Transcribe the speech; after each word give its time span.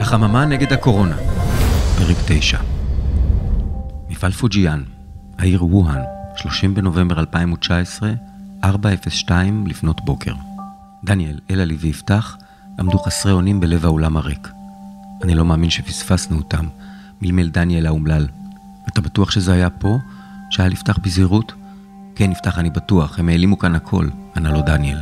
החממה 0.00 0.44
נגד 0.46 0.72
הקורונה, 0.72 1.16
פרק 1.98 2.16
9. 2.26 2.58
מפעל 4.08 4.32
פוג'יאן, 4.32 4.82
העיר 5.38 5.64
ווהאן, 5.64 6.00
30 6.36 6.74
בנובמבר 6.74 7.20
2019, 7.20 8.12
402 8.64 9.66
לפנות 9.66 10.04
בוקר. 10.04 10.34
דניאל, 11.04 11.38
אלעלי 11.50 11.74
ויפתח 11.74 12.36
עמדו 12.78 12.98
חסרי 12.98 13.32
אונים 13.32 13.60
בלב 13.60 13.84
האולם 13.84 14.16
הריק. 14.16 14.48
אני 15.22 15.34
לא 15.34 15.44
מאמין 15.44 15.70
שפספסנו 15.70 16.38
אותם, 16.38 16.66
מלמל 17.22 17.48
דניאל 17.48 17.86
האומלל. 17.86 18.26
אתה 18.88 19.00
בטוח 19.00 19.30
שזה 19.30 19.52
היה 19.52 19.70
פה? 19.70 19.98
שאל 20.50 20.72
יפתח 20.72 20.98
בזהירות. 20.98 21.52
כן, 22.14 22.32
יפתח, 22.32 22.58
אני 22.58 22.70
בטוח, 22.70 23.18
הם 23.18 23.28
העלימו 23.28 23.58
כאן 23.58 23.74
הכל, 23.74 24.08
ענה 24.36 24.50
לו 24.50 24.62
דניאל. 24.62 24.98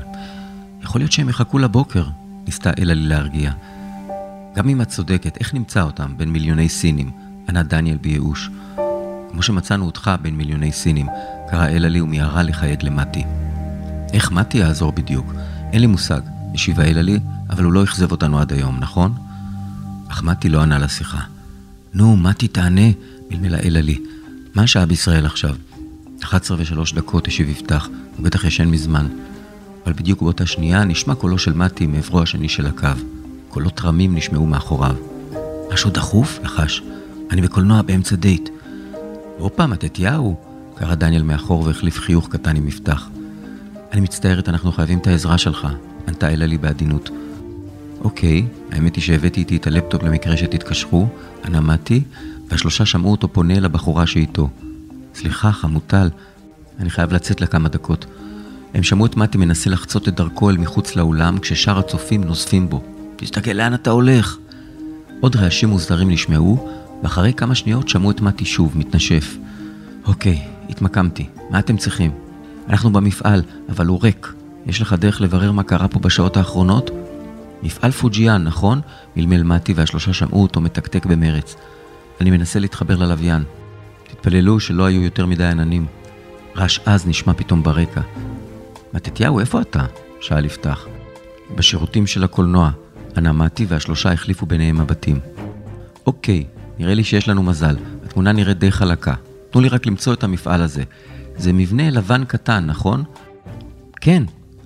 יכול 0.83 1.01
להיות 1.01 1.13
שהם 1.13 1.29
יחכו 1.29 1.59
לבוקר, 1.59 2.05
ניסתה 2.51 2.71
אלעלי 2.79 3.09
להרגיע. 3.09 3.53
גם 4.55 4.69
אם 4.69 4.83
את 4.83 4.89
צודקת, 4.89 5.37
איך 5.41 5.55
נמצא 5.55 5.83
אותם 5.83 6.15
בין 6.17 6.33
מיליוני 6.33 6.69
סינים? 6.69 7.11
ענה 7.49 7.63
דניאל 7.63 7.97
בייאוש. 7.97 8.51
כמו 9.31 9.43
שמצאנו 9.43 9.87
אותך 9.87 10.11
בין 10.23 10.37
מיליוני 10.37 10.73
סינים, 10.73 11.07
קרא 11.51 11.69
אלעלי 11.69 12.01
ומיהרה 12.01 12.43
לחייג 12.43 12.83
למטי. 12.83 13.25
איך 14.13 14.33
מטי 14.33 14.59
יעזור 14.59 14.93
בדיוק? 14.93 15.35
אין 15.73 15.81
לי 15.81 15.87
מושג, 15.87 16.21
השיבה 16.55 16.85
אלעלי, 16.85 17.19
אבל 17.51 17.65
הוא 17.65 17.73
לא 17.73 17.85
אכזב 17.85 18.13
אותנו 18.13 18.39
עד 18.41 18.53
היום, 18.53 18.79
נכון? 18.79 19.15
אך 20.09 20.23
מטי 20.23 20.49
לא 20.49 20.63
ענה 20.63 20.79
לשיחה. 20.79 21.21
נו, 21.95 22.17
מטי 22.17 22.49
תענה, 22.49 22.91
מלמלה 23.31 23.59
אלעלי. 23.65 23.99
מה 24.55 24.63
השעה 24.63 24.87
בישראל 24.87 25.27
עכשיו? 25.27 25.57
11 26.25 26.57
ושלוש 26.61 26.93
דקות, 26.93 27.29
השיב 27.29 27.49
יפתח, 27.49 27.89
הוא 28.17 28.25
בטח 28.25 28.45
ישן 28.45 28.69
מזמן. 28.69 29.07
אבל 29.85 29.93
בדיוק 29.93 30.23
באותה 30.23 30.47
שנייה 30.47 30.85
נשמע 30.85 31.15
קולו 31.15 31.39
של 31.39 31.53
מתי 31.53 31.87
מעברו 31.87 32.23
השני 32.23 32.49
של 32.49 32.67
הקו. 32.67 32.89
קולות 33.49 33.81
רמים 33.85 34.15
נשמעו 34.15 34.47
מאחוריו. 34.47 34.97
משהו 35.73 35.91
דחוף? 35.91 36.39
לחש. 36.43 36.83
אני 37.31 37.41
בקולנוע 37.41 37.83
באמצע 37.83 38.17
דייט. 38.17 38.49
הופה, 39.39 39.67
מתתיהו! 39.67 40.37
קרא 40.75 40.95
דניאל 40.95 41.23
מאחור 41.23 41.63
והחליף 41.67 41.99
חיוך 41.99 42.29
קטן 42.29 42.57
עם 42.57 42.67
יפתח. 42.67 43.09
אני 43.93 44.01
מצטערת, 44.01 44.49
אנחנו 44.49 44.73
חייבים 44.73 44.99
את 44.99 45.07
העזרה 45.07 45.39
שלך, 45.39 45.69
ענתה 46.09 46.31
ליבי 46.31 46.59
בעדינות. 46.59 47.11
אוקיי, 48.01 48.47
האמת 48.73 48.97
היא 48.97 49.03
שהבאתי 49.03 49.41
איתי 49.41 49.57
את 49.57 49.67
הלפטופ 49.67 50.03
למקרה 50.03 50.37
שתתקשרו, 50.37 51.09
ענה 51.45 51.61
מתי, 51.61 52.03
והשלושה 52.49 52.87
שמעו 52.87 53.11
אותו 53.11 53.29
פונה 53.29 53.61
לבחורה 53.61 54.07
שאיתו. 54.07 54.49
סליחה, 55.15 55.53
חמוטל, 55.53 56.11
אני 56.79 56.91
חייב 56.91 57.13
לצאת 57.13 57.41
לכמה 57.41 57.69
דקות. 57.69 58.07
הם 58.75 58.83
שמעו 58.83 59.07
את 59.07 59.17
מתי 59.17 59.39
מנסה 59.39 59.71
לחצות 59.71 60.09
את 60.09 60.15
דרכו 60.15 60.51
אל 60.51 60.57
מחוץ 60.57 60.97
לאולם, 60.97 61.39
כששאר 61.39 61.79
הצופים 61.79 62.25
נוזפים 62.25 62.69
בו. 62.69 62.83
תסתכל 63.17 63.51
לאן 63.51 63.75
אתה 63.75 63.91
הולך! 63.91 64.37
עוד 65.21 65.37
רעשים 65.37 65.69
מוזרים 65.69 66.11
נשמעו, 66.11 66.69
ואחרי 67.03 67.33
כמה 67.33 67.55
שניות 67.55 67.89
שמעו 67.89 68.11
את 68.11 68.21
מתי 68.21 68.45
שוב, 68.45 68.79
מתנשף. 68.79 69.37
אוקיי, 70.07 70.43
התמקמתי, 70.69 71.27
מה 71.51 71.59
אתם 71.59 71.77
צריכים? 71.77 72.11
אנחנו 72.69 72.93
במפעל, 72.93 73.43
אבל 73.69 73.87
הוא 73.87 73.99
ריק. 74.03 74.33
יש 74.67 74.83
לך 74.83 74.93
דרך 74.93 75.21
לברר 75.21 75.53
מה 75.53 75.63
קרה 75.63 75.89
פה 75.89 75.99
בשעות 75.99 76.37
האחרונות? 76.37 76.91
מפעל 77.63 77.91
פוג'יאן, 77.91 78.45
נכון? 78.45 78.81
מלמל 79.17 79.43
מתי 79.43 79.73
והשלושה 79.73 80.13
שמעו 80.13 80.43
אותו 80.43 80.61
מתקתק 80.61 81.07
במרץ. 81.07 81.57
אני 82.21 82.31
מנסה 82.31 82.59
להתחבר 82.59 82.97
ללוויין. 82.97 83.45
תתפללו 84.05 84.61
שלא 84.61 84.85
היו 84.85 85.03
יותר 85.03 85.27
מדי 85.27 85.45
עננים. 85.45 85.87
רעש 86.57 86.81
עז 86.85 87.07
נשמע 87.07 87.33
פתאום 87.33 87.63
ברקע. 87.63 88.01
מתתיהו, 88.95 89.41
איפה 89.41 89.61
אתה? 89.61 89.85
שאל 90.21 90.45
יפתח. 90.45 90.87
בשירותים 91.57 92.07
של 92.07 92.25
הקולנוע, 92.25 92.71
ענה 93.17 93.33
מתי 93.33 93.67
והשלושה 93.69 94.13
החליפו 94.13 94.47
ביניהם 94.47 94.81
מבטים. 94.81 95.21
אוקיי, 96.07 96.45
נראה 96.79 96.95
לי 96.95 97.05
שיש 97.05 97.29
לנו 97.29 97.43
מזל. 97.43 97.77
התמונה 98.05 98.33
נראית 98.33 98.59
די 98.59 98.73
חלקה. 98.73 99.15
תנו 99.51 99.61
לי 99.61 99.69
רק 99.69 99.87
למצוא 99.87 100.13
את 100.13 100.25
המפעל 100.25 100.63
הזה. 100.63 100.83
זה 101.37 101.53
מבנה 101.53 101.91
לבן 101.91 102.25
קטן, 102.25 102.67
נכון? 102.67 103.05
כן, 104.01 104.23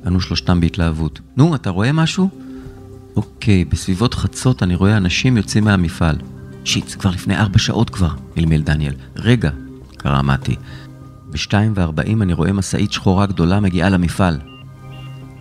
ענו 0.07 0.21
שלושתם 0.21 0.61
בהתלהבות. 0.61 1.21
נו, 1.37 1.55
אתה 1.55 1.71
רואה 1.71 1.93
משהו? 1.93 2.29
אוקיי, 3.17 3.65
בסביבות 3.65 4.15
חצות 4.15 4.63
אני 4.63 4.75
רואה 4.75 4.97
אנשים 4.97 5.37
יוצאים 5.37 5.65
מהמפעל. 5.65 6.17
שיט, 6.65 6.95
כבר 6.99 7.11
לפני 7.11 7.37
ארבע 7.37 7.59
שעות 7.59 7.91
כבר, 7.91 8.11
מלמל 8.37 8.63
דניאל. 8.63 8.95
רגע, 9.17 9.51
קרא 9.97 10.23
מתי. 10.23 10.57
בשתיים 11.35 11.73
וארבעים 11.77 12.23
אני 12.23 12.33
רואה 12.33 12.53
משאית 12.53 12.93
שחורה 12.93 13.27
גדולה 13.27 13.61
מגיעה 13.61 13.89
למפעל. 13.89 14.41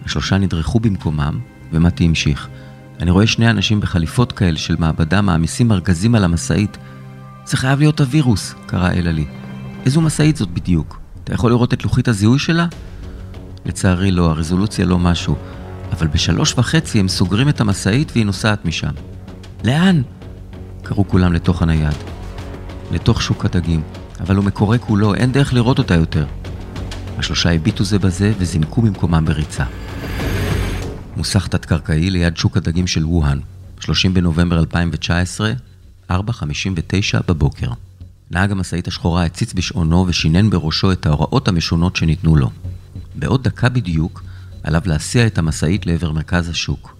השלושה 0.05 0.37
נדרכו 0.37 0.79
במקומם, 0.79 1.39
ומתי 1.71 2.05
המשיך. 2.05 2.47
אני 2.99 3.11
רואה 3.11 3.27
שני 3.27 3.49
אנשים 3.49 3.79
בחליפות 3.79 4.31
כאלה 4.31 4.57
של 4.57 4.75
מעבדה 4.79 5.21
מעמיסים 5.21 5.71
ארגזים 5.71 6.15
על 6.15 6.23
המשאית. 6.23 6.77
זה 7.45 7.57
חייב 7.57 7.79
להיות 7.79 8.01
הווירוס, 8.01 8.55
קרא 8.65 8.91
אלעלי. 8.91 9.25
איזו 9.85 10.01
משאית 10.01 10.35
זאת 10.35 10.49
בדיוק? 10.49 10.99
אתה 11.23 11.33
יכול 11.33 11.51
לראות 11.51 11.73
את 11.73 11.83
לוחית 11.83 12.07
הזיהוי 12.07 12.39
שלה? 12.39 12.67
לצערי 13.65 14.11
לא, 14.11 14.29
הרזולוציה 14.29 14.85
לא 14.85 14.99
משהו. 14.99 15.35
אבל 15.91 16.07
בשלוש 16.07 16.53
וחצי 16.57 16.99
הם 16.99 17.07
סוגרים 17.07 17.49
את 17.49 17.61
המשאית 17.61 18.11
והיא 18.11 18.25
נוסעת 18.25 18.65
משם. 18.65 18.91
לאן? 19.63 20.01
קראו 20.83 21.07
כולם 21.07 21.33
לתוך 21.33 21.61
הנייד. 21.61 21.97
לתוך 22.91 23.21
שוק 23.21 23.45
הדגים, 23.45 23.81
אבל 24.19 24.35
הוא 24.35 24.45
מקורה 24.45 24.77
כולו, 24.77 25.15
אין 25.15 25.31
דרך 25.31 25.53
לראות 25.53 25.77
אותה 25.77 25.95
יותר. 25.95 26.25
השלושה 27.17 27.51
הביטו 27.51 27.83
זה 27.83 27.99
בזה 27.99 28.33
וזינקו 28.39 28.81
במקומם 28.81 29.25
בריצה. 29.25 29.65
מוסך 31.17 31.47
תת-קרקעי 31.47 32.09
ליד 32.09 32.37
שוק 32.37 32.57
הדגים 32.57 32.87
של 32.87 33.05
ווהאן, 33.05 33.39
30 33.79 34.13
בנובמבר 34.13 34.59
2019, 34.59 35.53
4.59 36.11 36.15
בבוקר. 37.27 37.67
נהג 38.31 38.51
המשאית 38.51 38.87
השחורה 38.87 39.25
הציץ 39.25 39.53
בשעונו 39.53 40.05
ושינן 40.07 40.49
בראשו 40.49 40.91
את 40.91 41.05
ההוראות 41.05 41.47
המשונות 41.47 41.95
שניתנו 41.95 42.35
לו. 42.35 42.49
בעוד 43.15 43.43
דקה 43.43 43.69
בדיוק, 43.69 44.23
עליו 44.63 44.81
להסיע 44.85 45.27
את 45.27 45.37
המשאית 45.37 45.85
לעבר 45.85 46.11
מרכז 46.11 46.49
השוק. 46.49 46.95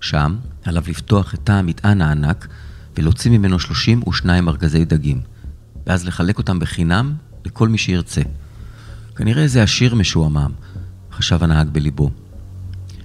שם, 0.00 0.36
עליו 0.64 0.82
לפתוח 0.88 1.34
את 1.34 1.40
תא 1.44 1.52
המטען 1.52 2.00
הענק 2.00 2.48
ולהוציא 2.96 3.30
ממנו 3.30 3.58
32 3.58 4.48
ארגזי 4.48 4.84
דגים, 4.84 5.20
ואז 5.86 6.06
לחלק 6.06 6.38
אותם 6.38 6.58
בחינם 6.58 7.14
לכל 7.44 7.68
מי 7.68 7.78
שירצה. 7.78 8.22
כנראה 9.16 9.42
איזה 9.42 9.62
עשיר 9.62 9.94
משועמם, 9.94 10.52
חשב 11.12 11.44
הנהג 11.44 11.68
בליבו. 11.68 12.10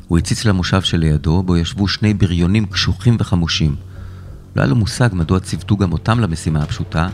הוא 0.08 0.18
הציץ 0.18 0.46
למושב 0.46 0.82
שלידו, 0.82 1.44
בו 1.44 1.58
ישבו 1.58 1.88
שני 1.88 2.14
בריונים 2.14 2.66
קשוחים 2.66 3.18
וחמושים. 3.20 3.76
לא 4.56 4.62
היה 4.62 4.70
לו 4.70 4.76
מושג 4.76 5.10
מדוע 5.14 5.40
ציוותו 5.40 5.78
גם 5.78 5.94
אותם 5.94 6.20
למשימה 6.20 6.64
הפשוטה, 6.64 7.10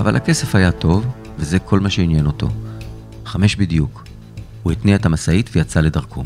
אבל 0.00 0.16
הכסף 0.16 0.54
היה 0.54 0.72
טוב, 0.72 1.06
וזה 1.38 1.58
כל 1.58 1.80
מה 1.80 1.90
שעניין 1.90 2.26
אותו. 2.26 2.48
חמש 3.24 3.56
בדיוק. 3.56 4.04
הוא 4.62 4.72
התניע 4.72 4.96
את 4.96 5.06
המשאית 5.06 5.50
ויצא 5.52 5.80
לדרכו. 5.80 6.22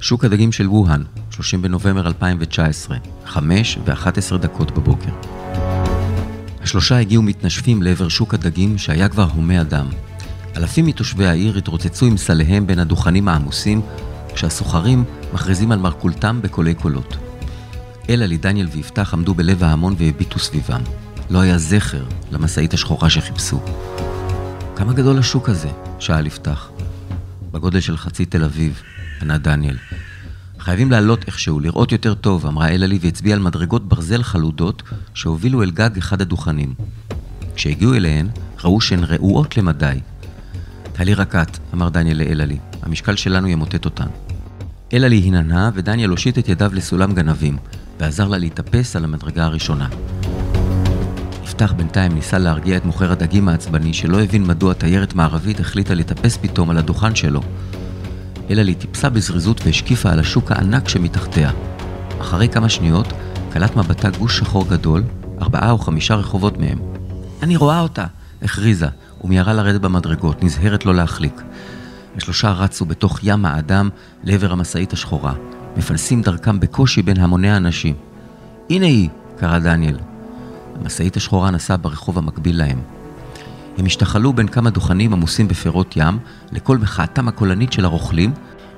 שוק 0.00 0.24
הדגים 0.24 0.52
של 0.52 0.68
ווהאן, 0.68 1.02
30 1.30 1.62
בנובמבר 1.62 2.06
2019, 2.06 2.96
5 3.26 3.78
ו-11 3.84 4.36
דקות 4.36 4.70
בבוקר. 4.70 5.37
השלושה 6.68 6.98
הגיעו 6.98 7.22
מתנשפים 7.22 7.82
לעבר 7.82 8.08
שוק 8.08 8.34
הדגים 8.34 8.78
שהיה 8.78 9.08
כבר 9.08 9.28
הומה 9.34 9.60
אדם. 9.60 9.86
אלפים 10.56 10.86
מתושבי 10.86 11.26
העיר 11.26 11.58
התרוצצו 11.58 12.06
עם 12.06 12.16
סליהם 12.16 12.66
בין 12.66 12.78
הדוכנים 12.78 13.28
העמוסים, 13.28 13.80
כשהסוחרים 14.34 15.04
מכריזים 15.34 15.72
על 15.72 15.78
מרכולתם 15.78 16.42
בקולי 16.42 16.74
קולות. 16.74 17.16
אלעלי, 18.10 18.36
דניאל 18.36 18.68
ויפתח 18.72 19.14
עמדו 19.14 19.34
בלב 19.34 19.64
ההמון 19.64 19.94
והביטו 19.98 20.38
סביבם. 20.38 20.80
לא 21.30 21.40
היה 21.40 21.58
זכר 21.58 22.04
למשאית 22.32 22.74
השחורה 22.74 23.10
שחיפשו. 23.10 23.60
כמה 24.76 24.92
גדול 24.92 25.18
השוק 25.18 25.48
הזה? 25.48 25.68
שאל 25.98 26.26
יפתח. 26.26 26.70
בגודל 27.50 27.80
של 27.80 27.96
חצי 27.96 28.24
תל 28.24 28.44
אביב, 28.44 28.82
ענה 29.22 29.38
דניאל. 29.38 29.76
חייבים 30.68 30.90
לעלות 30.90 31.26
איכשהו, 31.26 31.60
לראות 31.60 31.92
יותר 31.92 32.14
טוב, 32.14 32.46
אמרה 32.46 32.68
אלעלי 32.68 32.98
והצביעה 33.02 33.36
על 33.36 33.42
מדרגות 33.42 33.88
ברזל 33.88 34.22
חלודות 34.22 34.82
שהובילו 35.14 35.62
אל 35.62 35.70
גג 35.70 35.98
אחד 35.98 36.20
הדוכנים. 36.20 36.74
כשהגיעו 37.54 37.94
אליהן, 37.94 38.28
ראו 38.64 38.80
שהן 38.80 39.04
רעועות 39.04 39.56
למדי. 39.56 40.00
תעלי 40.92 41.14
רק 41.14 41.34
את, 41.34 41.58
אמר 41.74 41.88
דניאל 41.88 42.18
לאלעלי, 42.18 42.58
המשקל 42.82 43.16
שלנו 43.16 43.48
ימוטט 43.48 43.84
אותן. 43.84 44.06
אלעלי 44.92 45.18
הננה 45.18 45.70
ודניאל 45.74 46.10
הושיט 46.10 46.38
את 46.38 46.48
ידיו 46.48 46.70
לסולם 46.74 47.14
גנבים, 47.14 47.56
ועזר 48.00 48.28
לה 48.28 48.38
להתאפס 48.38 48.96
על 48.96 49.04
המדרגה 49.04 49.44
הראשונה. 49.44 49.88
יפתח 51.44 51.72
בינתיים 51.76 52.12
ניסה 52.12 52.38
להרגיע 52.38 52.76
את 52.76 52.84
מוכר 52.84 53.12
הדגים 53.12 53.48
העצבני, 53.48 53.94
שלא 53.94 54.20
הבין 54.22 54.46
מדוע 54.46 54.74
תיירת 54.74 55.14
מערבית 55.14 55.60
החליטה 55.60 55.94
להתאפס 55.94 56.36
פתאום 56.36 56.70
על 56.70 56.78
הדוכן 56.78 57.14
שלו. 57.14 57.40
אלא 58.50 58.62
לי 58.62 58.74
טיפסה 58.74 59.08
בזריזות 59.08 59.60
והשקיפה 59.64 60.10
על 60.10 60.18
השוק 60.20 60.52
הענק 60.52 60.88
שמתחתיה. 60.88 61.50
אחרי 62.20 62.48
כמה 62.48 62.68
שניות, 62.68 63.06
קלט 63.50 63.76
מבטה 63.76 64.10
גוש 64.10 64.38
שחור 64.38 64.68
גדול, 64.68 65.02
ארבעה 65.42 65.70
או 65.70 65.78
חמישה 65.78 66.14
רחובות 66.14 66.58
מהם. 66.58 66.78
אני 67.42 67.56
רואה 67.56 67.80
אותה! 67.80 68.04
הכריזה, 68.42 68.86
ומיהרה 69.24 69.52
לרדת 69.52 69.80
במדרגות, 69.80 70.44
נזהרת 70.44 70.86
לא 70.86 70.94
להחליק. 70.94 71.42
השלושה 72.16 72.50
רצו 72.50 72.84
בתוך 72.84 73.18
ים 73.22 73.44
האדם 73.44 73.88
לעבר 74.24 74.52
המשאית 74.52 74.92
השחורה, 74.92 75.32
מפלסים 75.76 76.22
דרכם 76.22 76.60
בקושי 76.60 77.02
בין 77.02 77.20
המוני 77.20 77.50
האנשים. 77.50 77.94
הנה 78.70 78.86
היא, 78.86 79.08
קרא 79.36 79.58
דניאל. 79.58 79.98
המשאית 80.80 81.16
השחורה 81.16 81.50
נסעה 81.50 81.76
ברחוב 81.76 82.18
המקביל 82.18 82.58
להם. 82.58 82.97
הם 83.78 83.86
השתחלו 83.86 84.32
בין 84.32 84.48
כמה 84.48 84.70
דוכנים 84.70 85.12
עמוסים 85.12 85.48
בפירות 85.48 85.94
ים, 85.96 86.18
לכל 86.52 86.78
מחאתם 86.78 87.28
הקולנית 87.28 87.72
של 87.72 87.84
הרוכלים, 87.84 88.32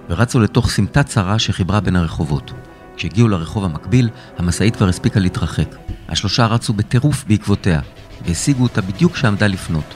ורצו 0.08 0.41
לתוך 0.41 0.70
סמטה 0.70 1.02
צרה 1.02 1.38
שחיברה 1.38 1.81
בין 1.81 1.97
הרחובות. 1.97 2.52
כשהגיעו 2.97 3.29
לרחוב 3.29 3.64
המקביל, 3.64 4.08
המשאית 4.38 4.76
כבר 4.76 4.88
הספיקה 4.88 5.20
להתרחק. 5.20 5.76
השלושה 6.08 6.47
רצו 6.47 6.73
בטירוף 6.73 7.25
בעקבותיה, 7.29 7.81
והשיגו 8.26 8.62
אותה 8.62 8.81
בדיוק 8.81 9.12
כשעמדה 9.12 9.47
לפנות. 9.47 9.94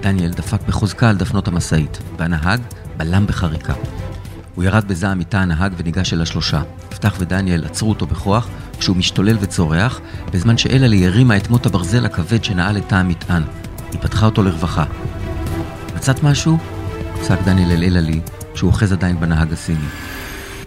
דניאל 0.00 0.30
דפק 0.30 0.60
בחוזקה 0.68 1.10
על 1.10 1.16
דפנות 1.16 1.48
המשאית, 1.48 1.98
והנהג 2.18 2.60
בלם 2.96 3.26
בחריקה. 3.26 3.74
הוא 4.54 4.64
ירד 4.64 4.88
בזעם 4.88 5.18
מתא 5.18 5.36
הנהג 5.36 5.72
וניגש 5.76 6.12
אל 6.12 6.22
השלושה. 6.22 6.62
יפתח 6.92 7.14
ודניאל 7.18 7.64
עצרו 7.64 7.88
אותו 7.88 8.06
בכוח, 8.06 8.48
כשהוא 8.78 8.96
משתולל 8.96 9.36
וצורח, 9.40 10.00
בזמן 10.32 10.58
שאלעלי 10.58 11.06
הרימה 11.06 11.36
את 11.36 11.50
מוט 11.50 11.66
הברזל 11.66 12.06
הכבד 12.06 12.44
שנעל 12.44 12.76
את 12.76 12.88
תא 12.88 12.94
המטען. 12.94 13.42
היא 13.92 14.00
פתחה 14.00 14.26
אותו 14.26 14.42
לרווחה. 14.42 14.84
מצאת 15.96 16.22
משהו? 16.22 16.58
צעק 17.20 17.42
דניאל 17.44 17.70
אל 17.70 17.84
אלעלי, 17.84 18.20
שהוא 18.54 18.70
אוחז 18.70 18.92
עדיין 18.92 19.20
בנהג 19.20 19.52
הסיני. 19.52 19.86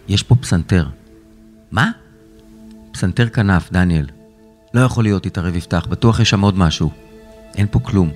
יש 0.08 0.24
פה 0.24 0.36
פסנתר. 0.36 0.88
מה? 1.72 1.92
פסנתר 2.92 3.30
כנף, 3.30 3.72
דניאל. 3.72 4.06
לא 4.74 4.82
יכול 4.82 5.04
להיות, 5.04 5.26
התערב 5.26 5.56
יפתח, 5.56 5.88
בטוח 5.90 6.20
יש 6.20 6.30
שם 6.30 6.42
עוד 6.42 6.58
משהו. 6.58 6.92
אין 7.56 7.68
פה 7.72 7.80
כלום, 7.80 8.10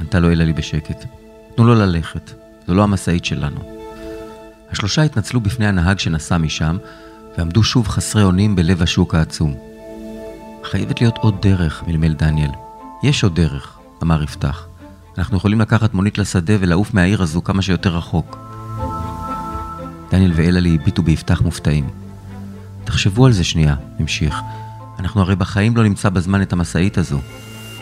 ענתה 0.00 0.20
לו 0.20 0.32
אלעלי 0.32 0.52
בשקט. 0.52 1.04
תנו 1.54 1.64
לו 1.64 1.74
ללכת, 1.74 2.30
זו 2.66 2.74
לא 2.74 2.82
המשאית 2.82 3.24
שלנו. 3.24 3.60
השלושה 4.70 5.02
התנצלו 5.02 5.40
בפני 5.40 5.66
הנהג 5.66 5.98
שנסע 5.98 6.38
משם, 6.38 6.76
ועמדו 7.38 7.62
שוב 7.62 7.88
חסרי 7.88 8.22
אונים 8.22 8.56
בלב 8.56 8.82
השוק 8.82 9.14
העצום. 9.14 9.54
חייבת 10.64 11.00
להיות 11.00 11.18
עוד 11.18 11.42
דרך, 11.42 11.82
מלמל 11.86 12.14
דניאל. 12.14 12.50
יש 13.02 13.24
עוד 13.24 13.34
דרך, 13.34 13.73
אמר 14.02 14.22
יפתח. 14.22 14.66
אנחנו 15.18 15.36
יכולים 15.36 15.60
לקחת 15.60 15.94
מונית 15.94 16.18
לשדה 16.18 16.54
ולעוף 16.60 16.94
מהעיר 16.94 17.22
הזו 17.22 17.44
כמה 17.44 17.62
שיותר 17.62 17.96
רחוק. 17.96 18.38
דניאל 20.10 20.32
ואלעלי 20.34 20.78
הביטו 20.80 21.02
ביפתח 21.02 21.40
מופתעים. 21.40 21.88
תחשבו 22.84 23.26
על 23.26 23.32
זה 23.32 23.44
שנייה, 23.44 23.74
המשיך. 23.98 24.34
אנחנו 24.98 25.20
הרי 25.20 25.36
בחיים 25.36 25.76
לא 25.76 25.82
נמצא 25.82 26.08
בזמן 26.08 26.42
את 26.42 26.52
המשאית 26.52 26.98
הזו. 26.98 27.18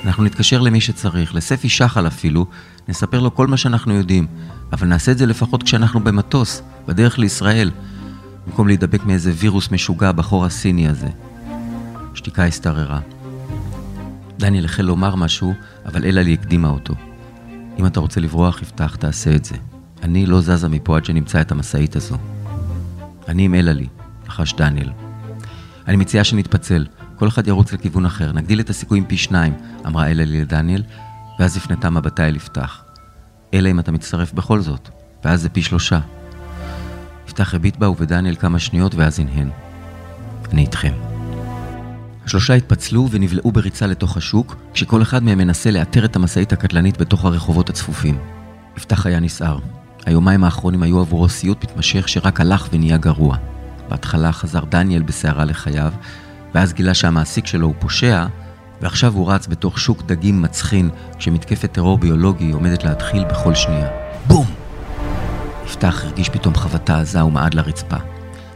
אנחנו 0.04 0.24
נתקשר 0.24 0.60
למי 0.60 0.80
שצריך, 0.80 1.34
לספי 1.34 1.68
שחל 1.68 2.06
אפילו, 2.06 2.46
נספר 2.88 3.20
לו 3.20 3.34
כל 3.34 3.46
מה 3.46 3.56
שאנחנו 3.56 3.94
יודעים, 3.94 4.26
אבל 4.72 4.86
נעשה 4.86 5.12
את 5.12 5.18
זה 5.18 5.26
לפחות 5.26 5.62
כשאנחנו 5.62 6.00
במטוס, 6.00 6.62
בדרך 6.86 7.18
לישראל, 7.18 7.70
במקום 8.46 8.68
להידבק 8.68 9.04
מאיזה 9.04 9.32
וירוס 9.36 9.70
משוגע 9.70 10.12
בחור 10.12 10.44
הסיני 10.44 10.88
הזה. 10.88 11.08
שתיקה 12.14 12.44
השתררה. 12.44 13.00
דניאל 14.42 14.64
החל 14.64 14.82
לומר 14.82 15.14
משהו, 15.14 15.54
אבל 15.86 16.04
אלעלי 16.04 16.34
הקדימה 16.34 16.68
אותו. 16.68 16.94
אם 17.78 17.86
אתה 17.86 18.00
רוצה 18.00 18.20
לברוח, 18.20 18.62
יפתח, 18.62 18.96
תעשה 18.96 19.36
את 19.36 19.44
זה. 19.44 19.54
אני 20.02 20.26
לא 20.26 20.40
זזה 20.40 20.68
מפה 20.68 20.96
עד 20.96 21.04
שנמצא 21.04 21.40
את 21.40 21.52
המשאית 21.52 21.96
הזו. 21.96 22.16
אני 23.28 23.44
עם 23.44 23.54
אלעלי, 23.54 23.86
לחש 24.26 24.54
דניאל. 24.54 24.90
אני 25.88 25.96
מציעה 25.96 26.24
שנתפצל, 26.24 26.86
כל 27.16 27.28
אחד 27.28 27.48
ירוץ 27.48 27.72
לכיוון 27.72 28.06
אחר, 28.06 28.32
נגדיל 28.32 28.60
את 28.60 28.70
הסיכויים 28.70 29.04
פי 29.04 29.16
שניים, 29.16 29.54
אמרה 29.86 30.10
אלעלי 30.10 30.40
לדניאל, 30.40 30.82
ואז 31.38 31.56
הפנתה 31.56 31.90
מבטה 31.90 32.28
אל 32.28 32.36
יפתח. 32.36 32.84
אלא 33.54 33.70
אם 33.70 33.80
אתה 33.80 33.92
מצטרף 33.92 34.32
בכל 34.32 34.60
זאת, 34.60 34.88
ואז 35.24 35.42
זה 35.42 35.48
פי 35.48 35.62
שלושה. 35.62 36.00
יפתח 37.26 37.54
הביט 37.54 37.76
בה 37.76 37.90
ובדניאל 37.90 38.36
כמה 38.36 38.58
שניות 38.58 38.94
ואז 38.94 39.20
הנהן. 39.20 39.50
אני 40.52 40.62
איתכם. 40.62 41.11
השלושה 42.26 42.54
התפצלו 42.54 43.08
ונבלעו 43.10 43.52
בריצה 43.52 43.86
לתוך 43.86 44.16
השוק, 44.16 44.56
כשכל 44.74 45.02
אחד 45.02 45.22
מהם 45.22 45.38
מנסה 45.38 45.70
לאתר 45.70 46.04
את 46.04 46.16
המשאית 46.16 46.52
הקטלנית 46.52 46.98
בתוך 46.98 47.24
הרחובות 47.24 47.70
הצפופים. 47.70 48.18
יפתח 48.76 49.06
היה 49.06 49.20
נסער. 49.20 49.58
היומיים 50.06 50.44
האחרונים 50.44 50.82
היו 50.82 51.00
עבורו 51.00 51.28
סיוט 51.28 51.64
מתמשך 51.64 52.08
שרק 52.08 52.40
הלך 52.40 52.68
ונהיה 52.72 52.96
גרוע. 52.96 53.36
בהתחלה 53.88 54.32
חזר 54.32 54.64
דניאל 54.64 55.02
בסערה 55.02 55.44
לחייו, 55.44 55.92
ואז 56.54 56.72
גילה 56.72 56.94
שהמעסיק 56.94 57.46
שלו 57.46 57.66
הוא 57.66 57.74
פושע, 57.78 58.26
ועכשיו 58.80 59.12
הוא 59.12 59.32
רץ 59.32 59.46
בתוך 59.46 59.78
שוק 59.78 60.02
דגים 60.02 60.42
מצחין, 60.42 60.90
כשמתקפת 61.18 61.72
טרור 61.72 61.98
ביולוגי 61.98 62.50
עומדת 62.50 62.84
להתחיל 62.84 63.24
בכל 63.24 63.54
שנייה. 63.54 63.88
בום! 64.26 64.46
יפתח 65.66 66.00
הרגיש 66.04 66.28
פתאום 66.28 66.54
חבטה 66.54 67.00
עזה 67.00 67.24
ומעד 67.24 67.54
לרצפה. 67.54 67.96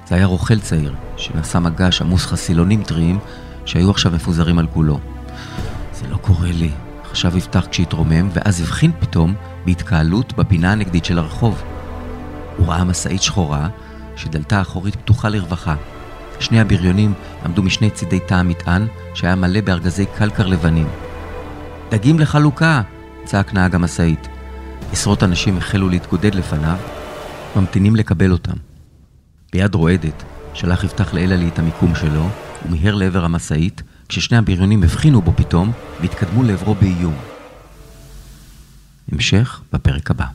זה 0.09 0.15
היה 0.15 0.27
רוכל 0.27 0.59
צעיר, 0.59 0.95
שנשא 1.17 1.59
מגש 1.59 2.03
עמוס 2.03 2.27
חסילונים 2.27 2.83
טריים, 2.83 3.19
שהיו 3.67 3.91
עכשיו 3.91 4.13
מפוזרים 4.13 4.59
על 4.59 4.67
כולו. 4.67 4.99
זה 5.93 6.09
לא 6.09 6.17
קורה 6.17 6.53
לי, 6.53 6.71
חשב 7.11 7.37
יפתח 7.37 7.67
כשהתרומם, 7.71 8.29
ואז 8.33 8.61
הבחין 8.61 8.93
פתאום 9.01 9.35
בהתקהלות 9.65 10.33
בפינה 10.33 10.73
הנגדית 10.73 11.05
של 11.05 11.19
הרחוב. 11.19 11.63
הוא 12.57 12.67
ראה 12.67 12.85
משאית 12.85 13.23
שחורה, 13.23 13.69
שדלתה 14.17 14.59
האחורית 14.59 14.97
פתוחה 14.97 15.29
לרווחה. 15.29 15.75
שני 16.41 16.61
הבריונים 16.61 17.13
עמדו 17.45 17.63
משני 17.63 17.91
צידי 17.91 18.21
תא 18.21 18.35
המטען, 18.35 18.87
שהיה 19.15 19.35
מלא 19.35 19.61
בארגזי 19.61 20.07
קלקר 20.07 20.47
לבנים. 20.47 20.89
דגים 21.91 22.19
לחלוקה! 22.19 22.83
צעק 23.25 23.55
נהג 23.55 23.75
המשאית. 23.75 24.29
עשרות 24.93 25.23
אנשים 25.23 25.57
החלו 25.57 25.89
להתגודד 25.89 26.35
לפניו, 26.35 26.77
ממתינים 27.57 27.97
לקבל 27.97 28.33
אותם. 28.33 28.57
ביד 29.53 29.75
רועדת 29.75 30.23
שלח 30.55 30.85
יפתח 30.85 31.15
לאלעלי 31.15 31.49
את 31.49 31.59
המיקום 31.59 31.95
שלו, 31.95 32.29
ומיהר 32.67 32.95
לעבר 32.95 33.25
המשאית, 33.25 33.83
כששני 34.09 34.37
הבריונים 34.39 34.83
הבחינו 34.83 35.23
בו 35.23 35.33
פתאום, 35.37 35.73
והתקדמו 36.01 36.43
לעברו 36.43 36.75
באיום. 36.75 37.15
המשך 39.13 39.61
בפרק 39.73 40.11
הבא. 40.11 40.27